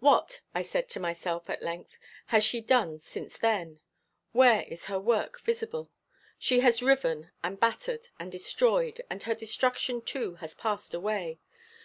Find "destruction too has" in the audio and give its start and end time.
9.36-10.56